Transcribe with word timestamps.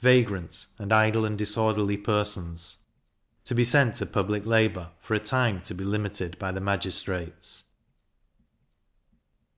Vagrants, 0.00 0.68
and 0.78 0.90
idle 0.90 1.26
and 1.26 1.36
disorderly 1.36 1.98
Persons 1.98 2.78
to 3.44 3.54
be 3.54 3.62
sent 3.62 3.96
to 3.96 4.06
public 4.06 4.46
labour, 4.46 4.92
for 5.02 5.12
a 5.12 5.18
time 5.20 5.60
to 5.64 5.74
be 5.74 5.84
limited 5.84 6.38
by 6.38 6.50
the 6.50 6.62
magistrates. 6.62 7.62